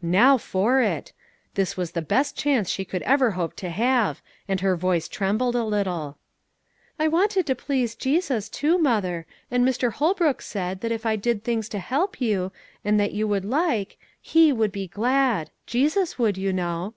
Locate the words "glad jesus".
14.88-16.18